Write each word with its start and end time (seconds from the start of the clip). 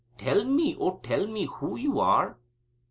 Tell 0.17 0.43
me, 0.45 0.75
oh, 0.79 0.99
tell 1.03 1.27
me, 1.27 1.45
who 1.45 1.77
you 1.77 1.99
are!" 1.99 2.39